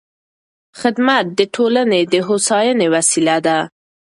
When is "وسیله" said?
2.95-3.37